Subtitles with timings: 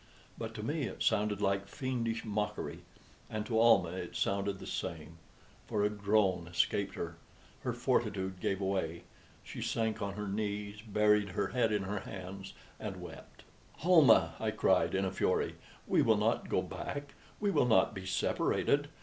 [0.35, 2.79] But to me it sounded like fiendish mockery,
[3.29, 5.19] and to Almah it sounded the same;
[5.67, 7.17] for a groan escaped her,
[7.59, 9.03] her fortitude gave way,
[9.43, 13.43] she sank on her knees, buried her head in her hands, and wept.
[13.85, 15.53] "Almah," cried I, in a fury,
[15.85, 18.87] "we will not go back we will not be separated!